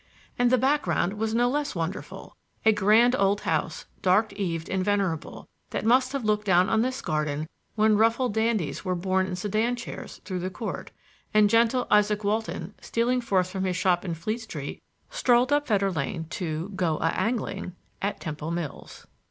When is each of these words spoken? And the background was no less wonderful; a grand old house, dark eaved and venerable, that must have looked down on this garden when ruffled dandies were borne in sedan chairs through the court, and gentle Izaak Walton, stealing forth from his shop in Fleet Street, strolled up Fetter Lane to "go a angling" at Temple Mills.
And 0.39 0.49
the 0.49 0.57
background 0.57 1.13
was 1.13 1.35
no 1.35 1.47
less 1.47 1.75
wonderful; 1.75 2.35
a 2.65 2.71
grand 2.71 3.15
old 3.15 3.41
house, 3.41 3.85
dark 4.01 4.31
eaved 4.33 4.67
and 4.67 4.83
venerable, 4.83 5.47
that 5.69 5.85
must 5.85 6.11
have 6.13 6.25
looked 6.25 6.45
down 6.47 6.69
on 6.69 6.81
this 6.81 7.03
garden 7.03 7.47
when 7.75 7.95
ruffled 7.97 8.33
dandies 8.33 8.83
were 8.83 8.95
borne 8.95 9.27
in 9.27 9.35
sedan 9.35 9.75
chairs 9.75 10.19
through 10.25 10.39
the 10.39 10.49
court, 10.49 10.89
and 11.35 11.51
gentle 11.51 11.85
Izaak 11.93 12.23
Walton, 12.23 12.73
stealing 12.81 13.21
forth 13.21 13.51
from 13.51 13.63
his 13.63 13.77
shop 13.77 14.03
in 14.03 14.15
Fleet 14.15 14.41
Street, 14.41 14.81
strolled 15.11 15.53
up 15.53 15.67
Fetter 15.67 15.91
Lane 15.91 16.25
to 16.31 16.69
"go 16.75 16.97
a 16.97 17.09
angling" 17.15 17.75
at 18.01 18.19
Temple 18.19 18.49
Mills. 18.49 19.05